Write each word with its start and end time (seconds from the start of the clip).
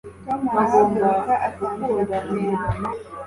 tom 0.25 0.41
arahaguruka 0.53 1.33
atangira 1.47 2.17
kugenda 2.27 2.87